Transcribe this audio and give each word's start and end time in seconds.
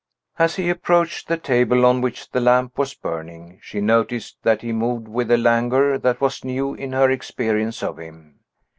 As 0.39 0.55
he 0.55 0.67
approached 0.71 1.27
the 1.27 1.37
table 1.37 1.85
on 1.85 2.01
which 2.01 2.31
the 2.31 2.39
lamp 2.41 2.75
was 2.75 2.95
burning, 2.95 3.59
she 3.61 3.81
noticed 3.81 4.37
that 4.41 4.63
he 4.63 4.71
moved 4.71 5.07
with 5.07 5.29
a 5.29 5.37
languor 5.37 5.99
that 5.99 6.19
was 6.19 6.43
new 6.43 6.73
in 6.73 6.91
her 6.93 7.11
experience 7.11 7.83
of 7.83 7.99
him. 7.99 8.39